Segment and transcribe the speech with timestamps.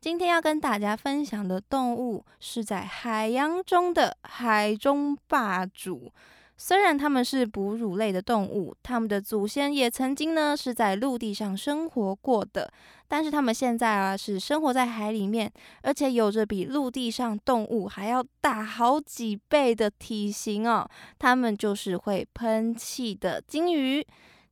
[0.00, 6.12] 今天要跟大家分享的动物是在海洋中的海中霸主。
[6.56, 12.72] 虽然它们是哺乳类的动物，它们的祖先也曾经呢是在陆地上生活过的，
[13.08, 20.88] 但是它们现在啊是生活在海里面，而且有着比陆地上动物还要大好几倍的体型哦。
[21.18, 24.06] 它们就是会喷气的鲸鱼。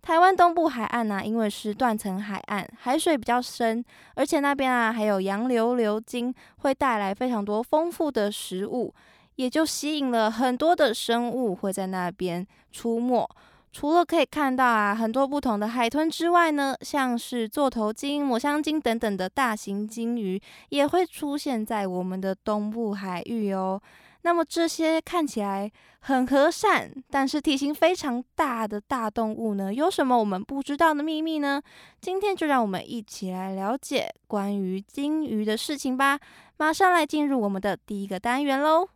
[0.07, 8.95] 台湾东部海岸呢，因为是断层海岸，海水比较深，而且那边啊还有洋流流经，会带来非常多丰富的食物，
[9.35, 13.29] 也就吸引了很多的生物会在那边出没。
[13.73, 23.83] 除了可以看到啊很多不同的海豚之外呢，像是座头鲸、抹香鲸等等的大型鲸鱼，也会出现在我们的东部海域哦。
[24.27, 31.63] 那么这些看起来很和善，但是体型非常大的大动物呢，有什么我们不知道的秘密呢？
[32.01, 36.19] 今天就让我们一起来了解关于鲸鱼的事情吧。
[36.57, 38.89] 马上来进入我们的第一个单元喽！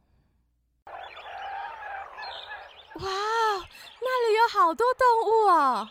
[2.94, 5.88] 哇，那里有好多动物啊！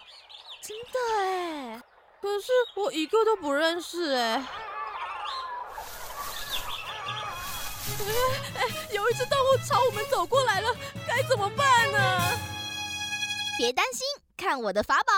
[0.61, 1.81] 真的哎，
[2.21, 4.43] 可是我一个都不认识哎。
[8.55, 10.67] 哎，有一只动物朝我们走过来了，
[11.07, 11.97] 该怎么办呢？
[13.57, 14.05] 别担心，
[14.37, 15.13] 看我的法宝！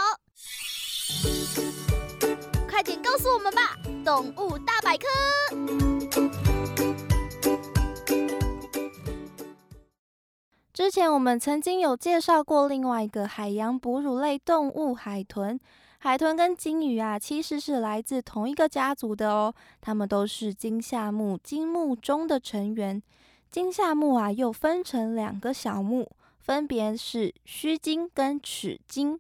[2.69, 5.07] 快点告诉我们吧，动物大百科。
[10.73, 15.59] 之前我们曾经有介绍过另外一个海洋哺乳类动物——海豚。
[16.03, 19.53] 海豚跟鲸鱼啊，其实是来自同一个家族的哦。
[19.79, 22.99] 它们都是鲸下目鲸目中的成员。
[23.51, 29.19] 鲸下目啊，又分成两个小目，分别是须鲸跟齿鲸。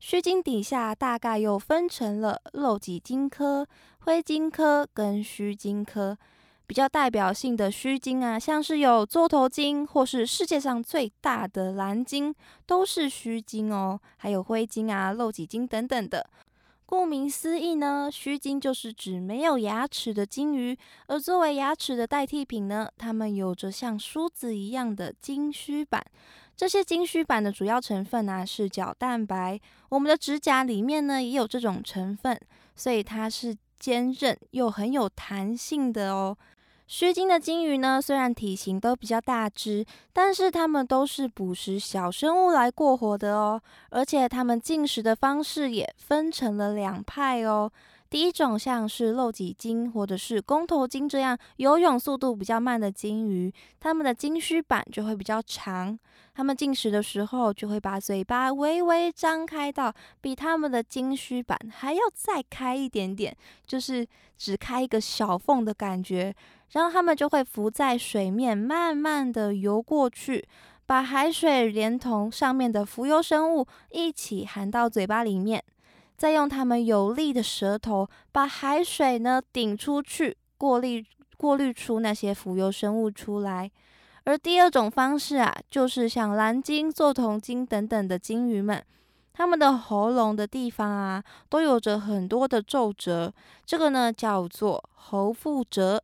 [0.00, 3.68] 须鲸底下大概又分成了漏脊鲸科、
[3.98, 6.16] 灰鲸科跟须鲸科。
[6.72, 12.34] 比较代表性的须鲸啊，像是有座头鲸，或是世界上最大的蓝鲸，
[12.64, 14.00] 都是须鲸哦。
[14.16, 16.26] 还有灰鲸啊、漏脊鲸等等的。
[16.86, 20.74] 顾名思义呢，须鲸就是指没有牙齿的鲸鱼。
[21.08, 26.02] 而作为牙齿的代替品呢，它们有着像梳子一样的鲸须板。
[26.56, 29.60] 这些鲸须板的主要成分呢是角蛋白。
[29.90, 32.40] 我们的指甲里面呢也有这种成分，
[32.74, 36.34] 所以它是坚韧又很有弹性的哦。
[36.86, 43.60] 须鲸的鲸鱼呢，虽然体型都比较大只，但是它们都是捕食小生物来过活的哦。
[43.90, 47.72] 而且它们进食的方式也分成了两派哦。
[48.12, 53.50] 第一种像是漏脊鲸或者是公头鲸这样游泳速度比较慢的鲸鱼，
[53.80, 55.98] 它们的鲸须板就会比较长。
[56.34, 59.90] 它们进食的时候就会把嘴巴微微张开到
[60.20, 63.34] 比它们的鲸须板还要再开一点点，
[63.66, 64.06] 就是
[64.36, 66.34] 只开一个小缝的感觉。
[66.72, 70.46] 然后它们就会浮在水面，慢慢的游过去，
[70.84, 75.64] 把海水连同上面的浮游生物一起含到嘴巴里面。
[76.22, 81.04] 再用它们有力的舌头把海水呢顶出去，过滤
[81.36, 83.68] 过滤出那些浮游生物出来。
[84.22, 88.80] 而第二种方式啊，就是像蓝鲸、座头鲸等等的鲸鱼们，
[89.32, 93.34] 它们的喉咙的地方啊，都有着很多的皱褶，
[93.66, 96.00] 这个呢叫做喉腹褶。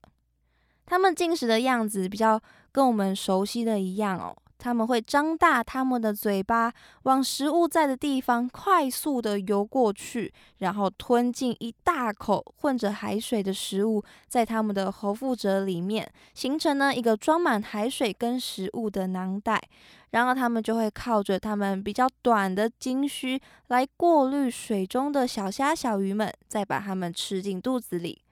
[0.85, 2.41] 它们进食的样子比较
[2.73, 4.37] 跟我们熟悉的一样哦。
[4.59, 6.73] 他们会张大他们的嘴巴，
[7.05, 19.63] 往食物在的地方快速的游过去，然后吞进一大口混着海水的食物，在他们的喉腹褶里面，形成呢一个装满海水跟食物的囊袋。
[20.11, 28.23] 然后他们就会靠着他们比较短的鲸须来过滤水中的小虾、小鱼们，再把它们吃进肚子里。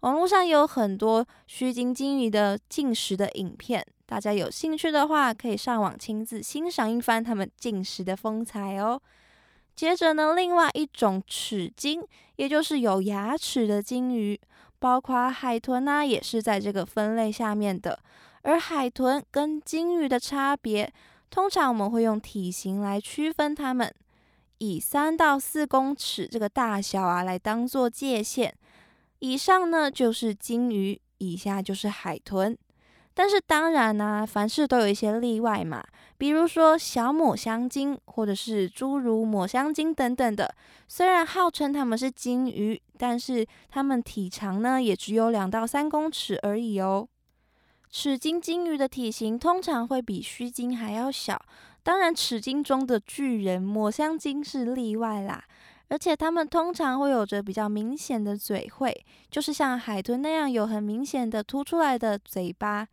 [0.00, 9.00] 网络上有很多须鲸鲸鱼的进食的影片，大家有兴趣的话，可以上网亲自欣赏一番它们进食的风采哦。
[9.74, 12.02] 接着呢，另外一种齿鲸，
[12.36, 14.40] 也就是有牙齿的鲸鱼，
[14.78, 17.98] 包括海豚呢，也是在这个分类下面的。
[18.42, 20.92] 而海豚跟鲸鱼的差别，
[21.30, 23.92] 通常我们会用体型来区分它们，
[24.58, 28.54] 以三到四公尺这个大小啊来当做界限。
[29.18, 32.56] 以上呢就是鲸鱼，以下就是海豚。
[33.14, 35.82] 但是当然呢，凡事都有一些例外嘛，
[36.18, 40.54] 比如说小抹香鲸，或者是诸如抹香鲸等等的。
[40.86, 47.08] 虽然号称它们是鲸鱼，但是它们体长呢也只有两到三公尺而已哦。
[47.90, 51.40] 齿鲸鲸鱼的体型通常会比须鲸还要小，
[51.82, 55.42] 当然齿鲸中的巨人抹香鲸是例外啦。
[55.88, 58.92] 而且它们通常会有着比较明显的嘴喙，
[59.30, 62.86] 就是像海豚那样有很明显的凸出来的嘴巴。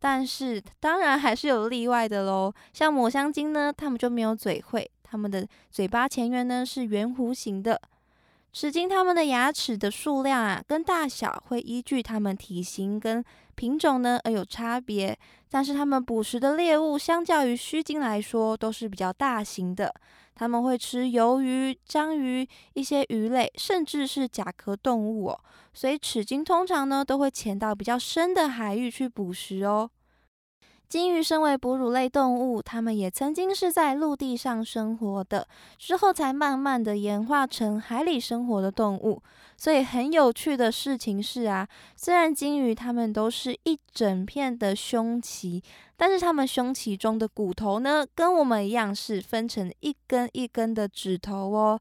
[0.00, 7.80] 但是当然还是有例外的喽，像抹香鲸呢，它们就没有嘴喙，它们的嘴巴前缘呢是圆弧形的。
[8.52, 13.22] 齿鲸它们的牙齿的数量啊跟大小会依据它们体型跟
[13.54, 15.16] 品种呢而有差别，
[15.50, 19.92] 但是它们捕食的猎物相较于须鲸来说都是比较大型的。
[20.38, 25.40] 他们会吃鱿鱼、章鱼、一些鱼类，甚至是甲壳动物哦。
[25.74, 29.90] 所以齿鲸通常呢都会潜到比较深的海域去捕食哦。
[30.88, 35.46] 鲸鱼身为哺乳类动物，它们也曾经是在陆地上生活的，
[35.76, 39.22] 之后才慢慢的演化成海里生活的动物。
[39.58, 45.62] 所以很有趣的事情是啊，虽然鲸鱼它们都是一整片的胸鳍，
[45.94, 51.78] 但是它们胸鳍中的骨头呢，跟我们一样是分成一根一根的指头哦。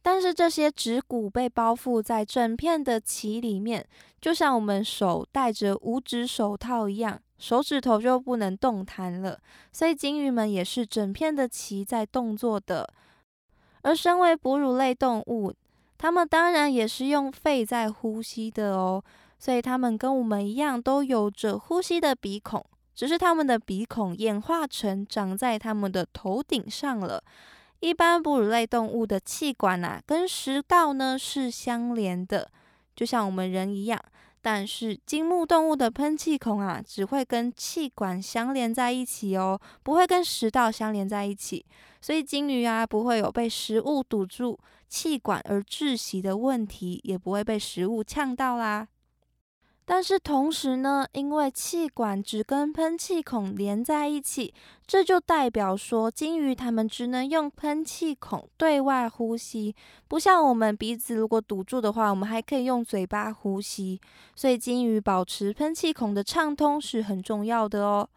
[0.00, 3.84] 但是这些指骨被包覆在整片的鳍里面，
[4.20, 7.18] 就像我们手戴着五指手套一样。
[7.38, 9.38] 手指头就不能动弹了，
[9.72, 12.88] 所以鲸鱼们也是整片的鳍在动作的。
[13.82, 15.52] 而身为哺乳类动物，
[15.98, 19.02] 它们当然也是用肺在呼吸的哦，
[19.38, 22.64] 所以它们跟我们一样都有着呼吸的鼻孔，
[22.94, 27.22] 只是它们的鼻孔演化成长在它们的头顶上了。
[27.80, 32.50] 一般哺乳类动物的气管啊，跟食道呢是相连的，
[32.96, 34.00] 就像我们人一样。
[34.44, 41.64] 但是鲸目动物的喷气孔啊，只会跟气管相连在一起哦，不会跟食道相连在一起，
[42.02, 48.86] 所以鲸鱼啊不会有被食物堵住气管而窒息的问题，也不会被食物呛到啦。
[49.86, 54.54] 但是同时呢，因为气管只跟喷气孔连在一起，
[54.86, 59.74] 这就代表说鲸鱼它们只能用喷气孔对外呼吸，
[60.08, 64.00] 不像我们鼻子如果堵住的话，我们还可以用嘴巴呼吸。
[64.34, 68.08] 所以鲸鱼保持喷气孔的畅通是很重要的哦。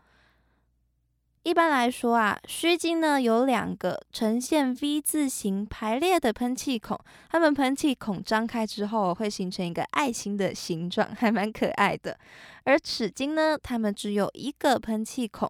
[1.47, 6.99] 一般来说啊，须鲸呢有两个呈现 V 字形排列的喷气孔，
[7.29, 12.19] 它们喷气孔张开之后会形成一个爱心的形状，还蛮可爱的。
[12.65, 15.49] 而齿鲸呢，它们只有一个喷气孔，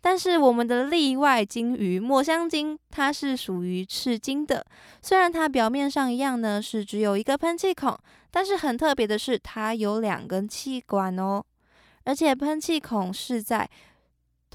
[0.00, 4.66] 但是我们的例外鲸鱼墨香鲸，它是属于齿鲸的。
[5.00, 7.96] 虽然它表面上一样呢是只有一个喷气孔，
[8.32, 11.40] 但是很特别的是它有两根气管哦，
[12.02, 13.70] 而且喷气孔是在。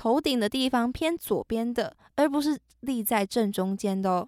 [0.01, 4.27] 头顶的地方偏左边的，而不是立在正中间的哦。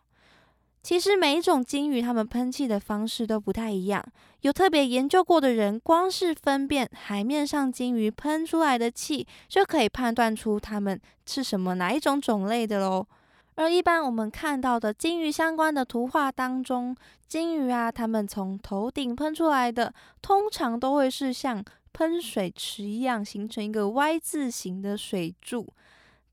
[0.84, 4.06] 其实每一种鲸鱼，它们喷气的方式都不太一样。
[4.42, 13.08] 有特别研究过的人，光是分辨海面上鲸鱼喷出来的气，就可以判断出它们是什么哪一种种类的喽。
[13.56, 16.96] 而一般我们看到的鲸鱼相关的图画当中，
[17.27, 21.65] 鲸鱼啊，它们从头顶喷出来的，通常都会是像。
[21.94, 25.72] 喷水池一样形成一个 Y 字形的水柱，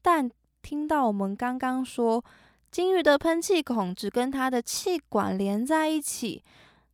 [0.03, 0.29] 但
[0.63, 2.25] 听到我们刚刚说
[2.71, 6.43] 鲸鱼的喷气孔只跟它的气管连在一起，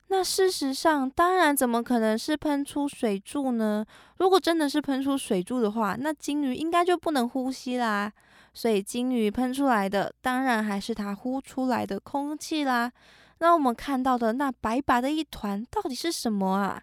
[0.08, 3.84] 那事实上当然怎么可能是喷出水柱呢？
[4.18, 8.12] 如果真的是喷出水柱的话，那鲸鱼应该就不能呼吸啦。
[8.54, 12.90] 所以鲸鱼喷出来的当然还是它呼出来的空气啦。
[13.38, 16.82] 那我们看到的那白白的一团到底是什么啊？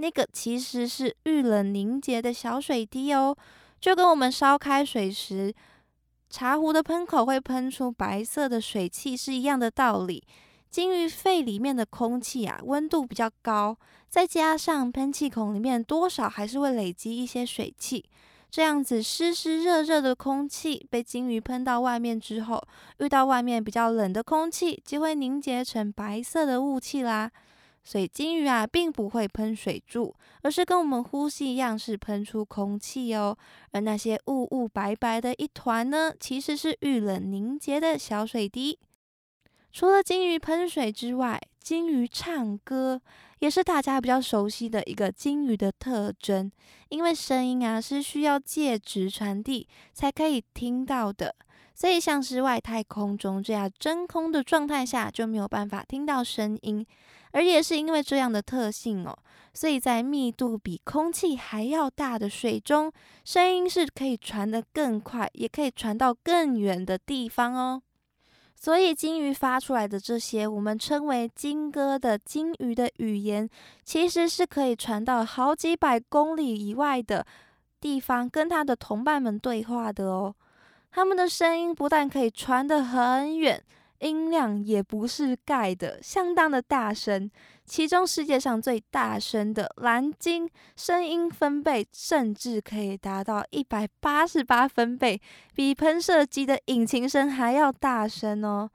[0.00, 3.36] 那个其实是遇冷凝结的小水滴哦，
[3.78, 5.54] 就跟我们烧开水时，
[6.30, 10.24] 茶壶的喷口会喷出白色的水汽是一样的道理。
[10.70, 13.76] 鲸鱼肺里面的空气啊，温度比较高，
[14.08, 18.02] 再加上喷气孔里面多少还是会累积一些水汽，
[18.50, 22.62] 这样子湿湿热热的空气被鲸鱼喷到外面之后，
[23.00, 27.30] 遇到外面比较冷的空气，就会凝结成白色的雾气啦。
[27.82, 33.36] 所以金鱼啊并不会喷水柱，而是跟我们呼吸一样是喷出空气哦。
[33.72, 38.78] 而那些雾雾白白的一团呢，其实是遇冷凝结的小水滴。
[39.72, 43.00] 除了金鱼喷水之外，金鱼唱歌
[43.38, 46.50] 也是大家比较熟悉的一个金鱼的特征，
[46.88, 51.34] 因为声音啊是需要介质传递才可以听到的。
[51.72, 56.84] 所以，像是外太空中这样真空的状态下，就没有办法听到声音。
[57.32, 59.16] 而也是因为这样的特性哦，
[59.54, 62.92] 所以在密度比空气还要大的水中，
[63.24, 67.82] 声音是可以传得更快，也可以传到更远的地方哦。
[68.56, 73.48] 所以，金鱼发出来的这些我们称为金歌的金鱼的语言，
[73.84, 77.24] 其实是可以传到好几百公里以外的
[77.80, 80.34] 地方，跟它的同伴们对话的哦。
[80.90, 83.64] 它们的声音不但可以传得很远，
[84.00, 87.30] 音量也不是盖的，相当的大声。
[87.64, 95.20] 其中世界上最大声的蓝鲸，声音分贝甚至可以达到一百八十八分贝，
[95.54, 98.70] 比喷射机的引擎声还要大声哦。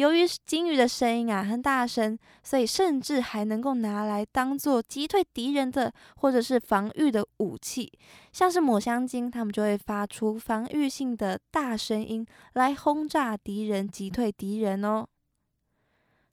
[0.00, 7.92] 由于鲸鱼的声音啊很大声，所以甚至还能够拿来当做击退敌人的或者是防御的武器。
[8.32, 15.06] 像是抹香鲸，它们就会发出防御性的大声音来轰炸敌人，击退敌人哦。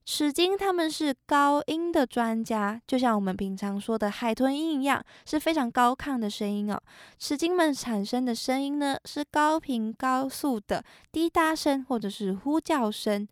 [0.06, 6.82] 齿鲸它们是高音的专家，就像我们平常说的海豚音一样，是非常高亢的声音哦。
[7.20, 10.82] 齿鲸们产生的声音呢，是高频高速的
[11.12, 13.28] 滴答声或者是呼叫声。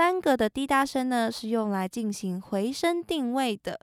[0.00, 3.74] 单个的滴答声呢，是用来进行回声定位的；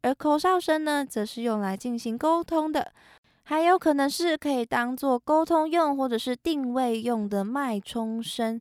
[0.00, 2.90] 而口哨声呢，则是用来进行沟通的，
[3.42, 8.58] 还有可能是可以当做沟通用或者是定位用的脉冲声。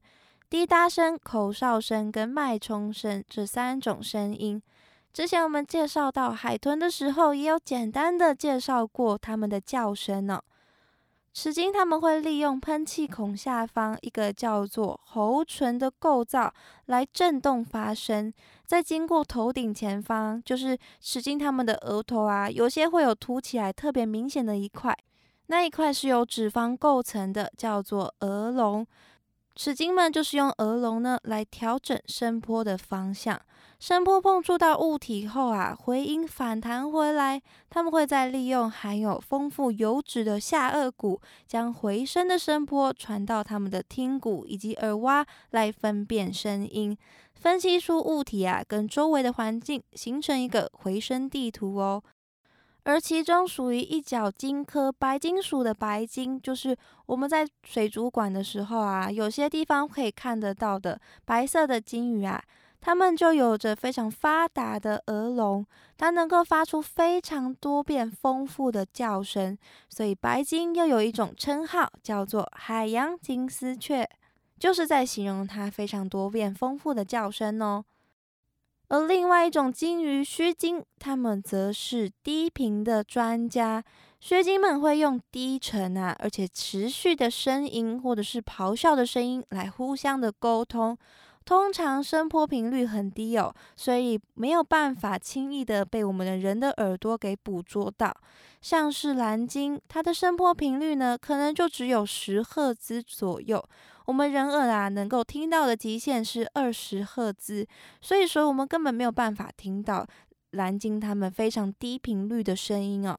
[0.50, 4.62] 滴答声、口哨声跟脉冲声这三种声音，
[5.14, 10.42] 之前我们介绍到海豚的时候，也有简单的介绍过它们的叫声呢。
[11.32, 16.54] 齿鲸他们会利用喷气孔下方一个叫做喉唇的构造
[16.88, 18.34] 来震动发声，
[18.66, 24.98] 再经过头顶前方，就是齿鲸它们的额头啊，有些会有凸起来特别明显的一块，
[25.48, 28.86] 那一块是由脂肪构成的，叫做额隆。
[29.62, 33.38] 齿鲸们就是用额隆呢来调整声波的方向。
[33.78, 46.98] 声波碰触到物体后啊，回音反弹回来，他们会再利用含有丰富油脂的下颚骨，将回声的声波传到他们的听骨以及耳挖来分辨声音，
[47.34, 52.02] 分析出物体啊跟周围的环境，形成一个回声地图哦。
[52.84, 62.42] 而其中属于一角金科白金属的白金，就是我们在水族馆的时候啊，有些地方可以看得到的白色的金鱼啊。
[62.82, 65.66] 它们就有着非常发达的耳聋，
[65.98, 69.58] 它能够发出非常多变丰富的叫声，
[69.90, 74.10] 所以白鲸又有一种称号叫做海洋金丝雀，
[74.58, 77.84] 就是在形容它非常多变丰富的叫声哦。
[78.90, 83.84] 而另外一种鲸鱼须鲸，它们则是低频的专家，
[84.20, 90.98] 须鲸们会用低沉啊，而且持续的声音或者是咆哮的声音来互相的沟通。
[91.46, 98.16] 通常声波频率很低哦，所以没有办法轻易的被我们的人的耳朵给捕捉到。
[98.62, 103.64] 像是蓝鲸，它的声波频率呢，可能就只有十赫兹左右。
[104.10, 107.64] 我们人耳啊，能够听到的极限是二十赫兹，
[108.02, 110.04] 所以说我们根本没有办法听到
[110.54, 113.16] 蓝鲸它们非常低频率的声音哦。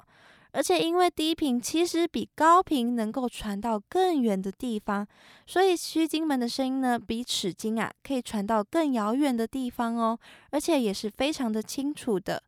[0.50, 5.06] 而且因为低频其实比高频能够传到更远的地方，
[5.46, 10.18] 所以须鲸们的声音呢，比齿鲸啊可以传到更遥远的地方哦，
[10.50, 12.42] 而且也是非常的清楚的。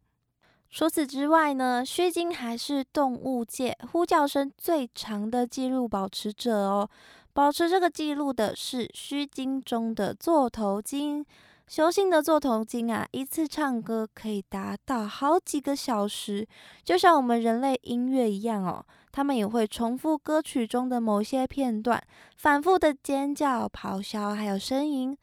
[0.69, 6.91] 除此之外呢，须鲸还是动物界呼叫声最长的记录保持者哦。
[7.35, 11.25] 保持这个记录的是须鲸中的座头鲸。
[11.67, 16.47] 雄性的座头鲸啊，一次唱歌可以达到好几个小时，
[16.85, 18.85] 就像我们人类音乐一样哦。
[19.11, 22.03] 它们也会重复歌曲中的某些片段，
[22.37, 25.17] 反复的尖叫、咆哮，还有呻吟。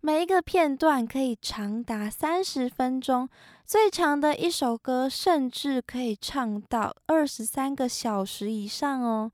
[0.00, 3.28] 每一个片段可以长达三十分钟，
[3.66, 9.32] 最长的一首歌甚至可以唱到二十三个小时以上哦。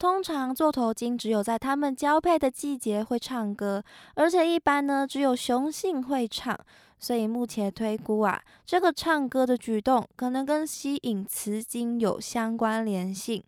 [0.00, 6.58] 通常座头鲸只有在它们交配的季节会唱歌，而且一般呢只有雄性会唱，
[6.98, 13.44] 所以目前推估啊，这个唱歌的举动可能跟吸引雌鲸有相关联性。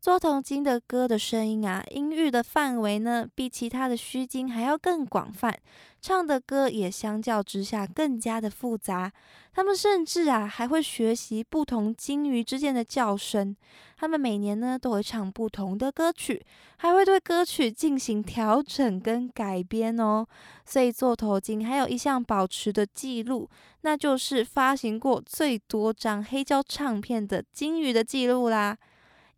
[0.00, 5.52] 座头鲸的歌的声音啊，音域的范围呢，比其他的须鲸还要更广泛，
[6.00, 9.12] 唱的歌也相较之下更加的复杂。
[9.52, 13.56] 他们甚至啊，还会学习不同鲸鱼之间的叫声。
[13.96, 16.40] 他们每年呢，都会唱不同的歌曲，
[16.76, 20.24] 还会对歌曲进行调整跟改编哦。
[20.64, 23.50] 所以座头鲸还有一项保持的记录，
[23.80, 28.78] 那就是发行过最多张黑胶唱片的鲸鱼的记录啦。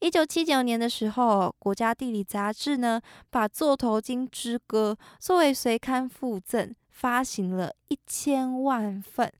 [0.00, 9.30] 一九七九年的时候，国家地理杂志呢，把《座头鲸之歌》作为随刊附赠，发行了一千万份。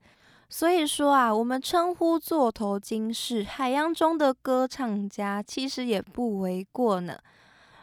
[0.51, 7.19] 所以说啊，我们称呼座头鲸是海洋中的歌唱家，其实也不为过呢。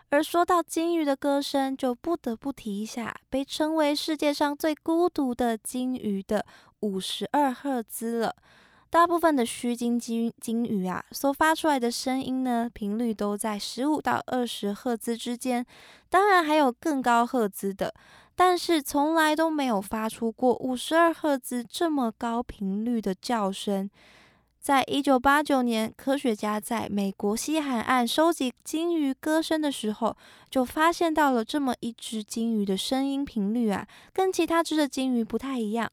[0.09, 6.45] 而说到鲸鱼的歌声，就不得不提一下被称为世界上最孤独的鲸鱼的
[6.81, 8.35] 五十二赫兹了。
[8.89, 15.65] 大部分的须鲸鲸鲸鱼啊，所发出来的声音呢，频率都在十五到二十赫兹之间。
[16.09, 17.93] 当然还有更高赫兹的，
[18.33, 23.89] 但是从来都没有发出过五十二赫兹这么高频率的叫声。
[24.59, 30.15] 在一九八九年，科学家在美国西海岸收集鲸鱼歌声的时候，
[30.49, 35.89] 就发现到了这么一只鲸鱼的声音频率啊，跟其他只的鲸鱼不太一样。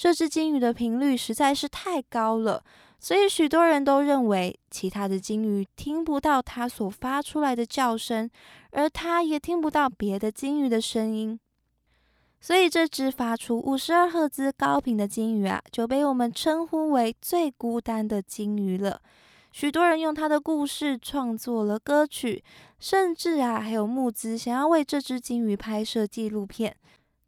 [0.00, 2.64] 这只鲸鱼的频率实在是太高了，
[2.98, 8.30] 所以许多人都认为其他的鲸鱼听不到它所发出来的叫声，
[8.70, 11.38] 而它也听不到别的鲸鱼的声音。
[12.40, 19.02] 所以这只发出五十二赫兹高频的鲸鱼啊，就被我们称呼为最孤单的鲸鱼了。
[19.52, 22.42] 许多人用它的故事创作了歌曲，
[22.78, 26.74] 甚至啊还有募资想要为这只鲸鱼拍摄纪录片。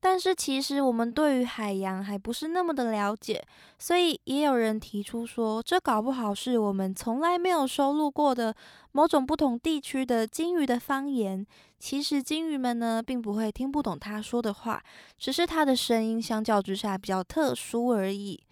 [0.05, 3.41] 但是其实我们对于海洋还不是那么的了解，
[3.79, 8.53] 所以也有人提出说，这搞不好是我们从来没有收录过的
[8.91, 11.47] 某种不同地区的鲸鱼的方言。
[11.79, 14.83] 其实鲸鱼们呢，并不会听不懂他说的话，
[15.17, 18.43] 只是他的声音相较之下比较特殊而已。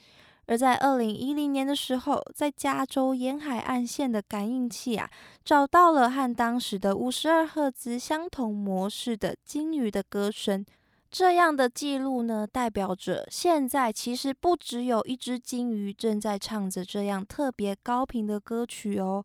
[0.46, 5.10] 而在二零一零年的时候，在加州沿海岸线的感应器啊，
[5.44, 10.64] 找到了和当时的五十二赫兹相同模式的鲸鱼的歌声。
[11.10, 19.24] 这样的记录呢，代表着现在其实不只有一只鲸鱼正在唱着这样特别高频的歌曲哦。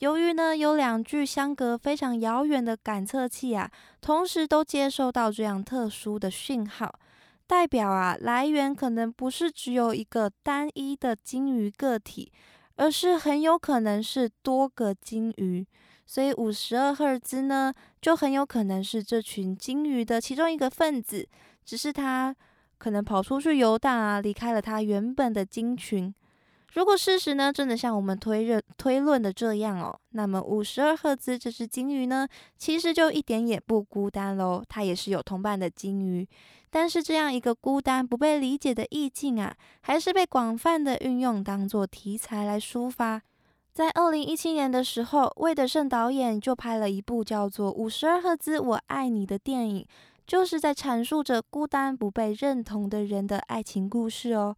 [0.00, 3.70] 由于呢有两具相隔非常遥远的感测器啊，
[4.00, 6.92] 同时都接收到这样特殊的讯号，
[7.46, 12.32] 代表啊来源可能不是只有一个单一的鲸鱼个体，
[12.74, 15.64] 而是很有可能是多个鲸鱼。
[16.08, 21.28] 所以五十二赫兹呢，就很有可能是这群鲸鱼的其中一个分子，
[21.66, 22.34] 只是它
[22.78, 26.12] 可能跑出去游荡啊，离开了它原本的鲸群。
[26.72, 36.26] 如果事实呢，真的像我们推认推论的这样哦，那么五十二赫兹这只鲸鱼呢，其实就一点也不孤单喽，它也是有同伴的鲸鱼。
[36.70, 43.22] 但是这样一个孤单不被理解的意境啊，还是被广泛的运用当做题材来抒发。
[43.78, 49.86] 在二零一七年的时候，魏德胜导演就拍了一部叫做《五十二赫兹我爱你》的电影，
[50.26, 54.56] 就是在阐述着孤单不被认同的人的爱情故事哦。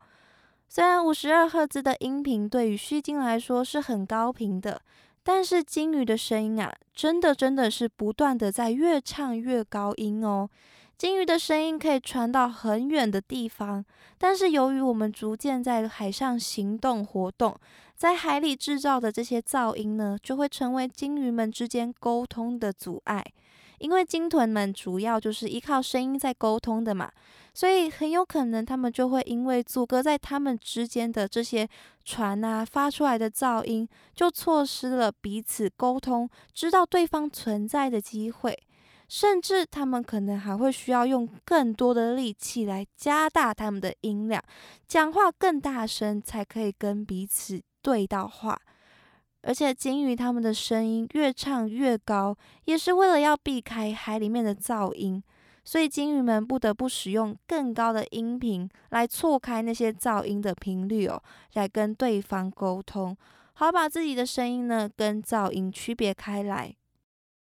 [0.71, 4.81] 虽然五十二赫兹的音频对于虚鲸来说是很高频的，
[5.23, 10.49] 但是鲸鱼的声音啊，真的真的是不断的在越唱越高音哦。
[10.97, 13.85] 鲸鱼的声音可以传到很远的地方，
[14.17, 17.55] 但是由于我们逐渐在海上行动活动，
[18.01, 23.23] 在海里制造的这些噪音呢，就会成为鲸鱼们之间沟通的阻碍。
[23.79, 27.13] 因为鲸豚们主要就是依靠声音在沟通的嘛，
[27.53, 31.69] 所以很有可能它们就会因为阻隔在它们之间的这些
[32.03, 38.59] 船啊发出来的噪音，就错失了彼此沟通、知道对方存在的机会。
[39.11, 44.43] 甚至他们可能还会需要用更多的力气来加大他们的音量，
[44.89, 48.61] 讲话更大声，才可以跟彼此对到话。
[49.43, 55.23] 而且鲸鱼它们的声音越唱越高，也是为了要避开海里面的噪音，
[55.65, 61.23] 所以鲸鱼们不得不使用更高的音频来错开那些噪音的频率哦，
[61.55, 63.17] 来跟对方沟通，
[63.55, 66.77] 好把自己的声音呢跟噪音区别开来。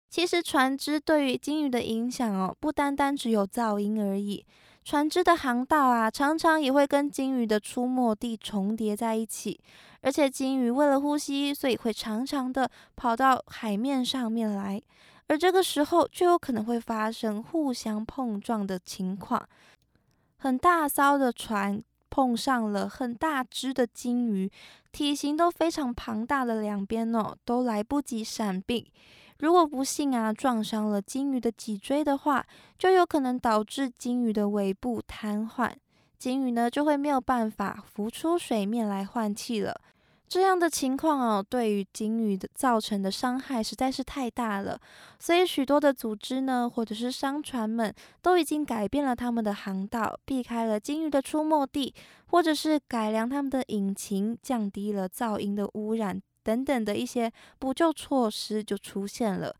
[0.09, 4.43] 其实船只对于鲸鱼的影响哦，不单单只有噪音而已。
[4.86, 9.60] 船只的航道啊，常常也会跟鲸鱼的出没地重叠在一起。
[10.02, 14.80] 而且鲸鱼为了呼吸，所以会常常的跑到海面上面来。
[15.28, 19.50] 而这个时候，就有可能会发生互相碰撞的情况。
[20.38, 21.84] 很大艘的船。
[22.08, 24.50] 碰上了很大只的鲸鱼，
[24.93, 28.89] 体型都非常庞大的两边哦，都来不及闪避。
[29.39, 32.45] 如果不幸啊撞伤了鲸鱼的脊椎的话，
[32.78, 35.71] 就有可能导致鲸鱼的尾部瘫痪，
[36.17, 39.80] 鲸鱼呢就会没有办法浮出水面来换气了。
[40.28, 44.80] 这样的情况哦，对于鲸鱼的造成的伤害实在是太大了，
[45.19, 47.93] 所以许多的组织呢，或者是商船们，
[48.24, 51.93] 都已经改变了他们的航道，避开了鲸鱼的出没地，
[52.26, 57.29] 或者是改良他们的引擎，降低了噪音的污染等等的一些
[57.60, 59.53] 补救措施就出现了。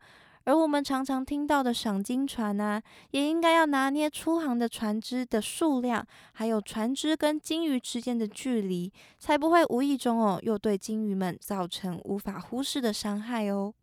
[0.44, 13.74] 而我们常常听到的赏金船呢，也应该要拿捏出航的船只的数量，还有船只跟鲸鱼之间的距离，才不会无意中哦又对鲸鱼们造成无法忽视的伤害哦。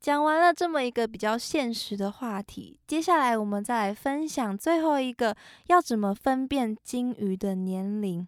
[0.00, 8.26] 讲完了这么一个比较现实的话题，接下来我们再来分享最后一个要怎么分辨鲸鱼的年龄。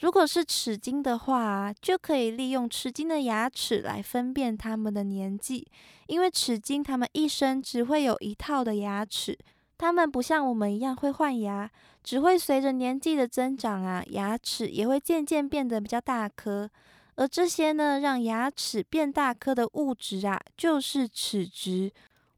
[0.00, 5.66] 如果是齿鲸的话，就可以利用齿鲸的牙齿来分辨它们的年纪。
[6.06, 9.36] 因为齿鲸它们一生只会有一套的牙齿，
[9.78, 11.70] 它们不像我们一样会换牙，
[12.04, 16.70] 只会随着年纪的增长啊，牙齿也会渐渐变得比较大颗。
[17.14, 21.90] 而这些呢，让牙齿变大颗的物质啊，就是齿质。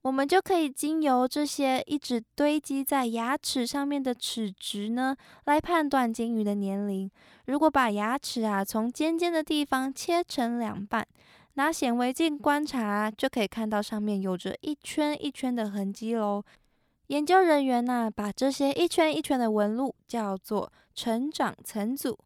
[0.09, 7.11] 我们就可以经由这些一直堆积在牙齿上面的齿质呢，来判断鲸鱼的年龄。
[7.45, 11.07] 如果把牙齿啊从尖尖的地方切成两半，
[11.55, 16.43] 拿显微镜观察，就可以看到上面有着一圈一圈的痕迹喽。
[17.09, 22.19] 研究人员呢，把这些一圈一圈的纹路叫做成长层组。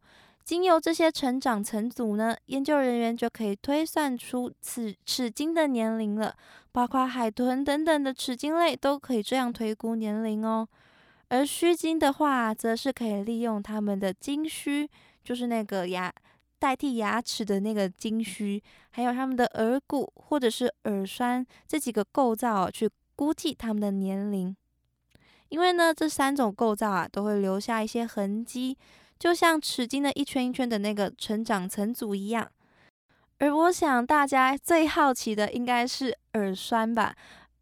[0.45, 6.37] 经由这些成长层组呢，研究人员就可以推算出此齿鲸的年龄了。
[6.73, 10.67] 包括海豚等等的齿鲸类都可以这样推估年龄哦。
[11.29, 14.89] 而须鲸的话，则是可以利用它们的鲸须，
[15.23, 16.13] 就是那个牙
[16.59, 24.55] 代替牙齿的那个鲸须，还有它们的耳骨或者是耳栓这几个构造去估计它们的年龄。
[25.49, 28.77] 因为呢，这三种构造啊，都会留下一些痕迹。
[29.19, 32.51] 就像齿鲸的一圈一圈的那个成长层组一样，
[33.43, 37.13] 而我想大家最好奇的应该是耳栓吧？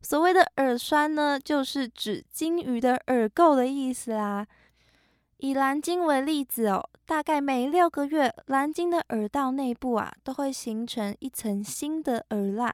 [0.02, 4.46] 所谓的耳栓呢，就是指鲸鱼的耳垢的意思啦。
[5.38, 12.70] 以蓝鲸为例子哦，大概每六个月，蓝鲸的耳道内部啊都会形成一层新的耳蜡，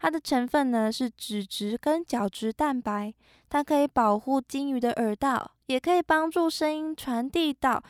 [0.00, 3.12] 它的成分呢是脂质跟角质蛋白，
[3.50, 7.84] 它可以保护鲸鱼的耳道，也可以帮助声音传递到。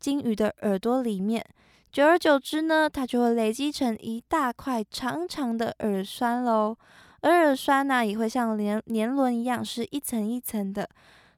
[0.00, 1.44] 鲸鱼的耳朵里面，
[1.92, 6.76] 久而久之呢，它就会累积成一大块长长的耳栓喽。
[7.22, 10.88] 而耳栓呢，也会像年年轮一样，是一层一层的。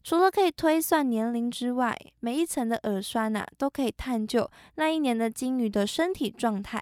[0.05, 6.79] 除了可以推算年龄之外，每一层的耳栓呐，都可以探究那一年的鲸鱼的身体状态。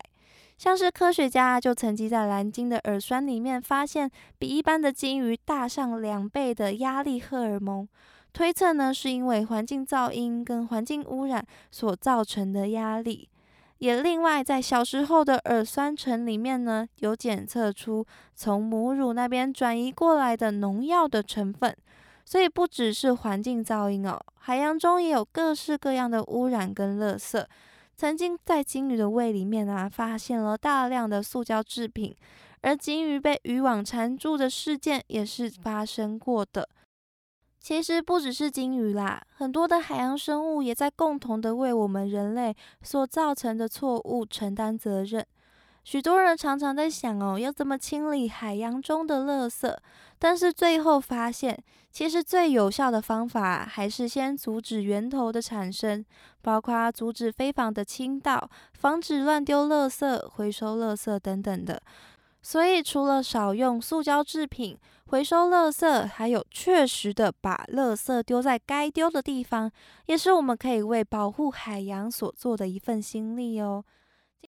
[0.58, 7.88] 像是科学家就曾经在蓝鲸的耳栓里面发现，比一般的鲸鱼大上两倍的压力荷尔蒙。
[8.32, 13.28] 推测呢，是因为环境噪音跟环境污染所造成的压力。
[13.80, 21.76] 也另外在小时候的耳酸层里面呢，有检测出从母乳那边转移过来的农药的成分。
[22.26, 27.44] 所以不只是环境噪音哦，海洋中也有各式各样的污染跟垃圾。
[27.96, 32.14] 曾经在鲸鱼的胃里面啊，发现了大量的塑胶制品，
[32.60, 36.68] 而鲸鱼被渔网缠住的事件也是发生过的。
[37.60, 45.24] 其实不只是鲸鱼啦，很多的海洋生物也在共同的为我们人类所造成的错误承担责任。
[45.84, 49.76] 许多人常常在想哦，要怎么清理海洋中的垃圾？
[50.18, 56.04] 但是最后发现，其实最有效的方法还是先阻止源头的产生，
[56.40, 61.80] 包括阻止非法的倾倒、防止乱丢垃圾、回收垃圾等等的。
[62.42, 64.78] 所以，除了少用塑胶制品、
[65.10, 69.68] 回收垃圾，还有确实的把垃圾丢在该丢的地方，
[70.06, 73.84] 也是我们可以为保护海洋所做的一份心力哦。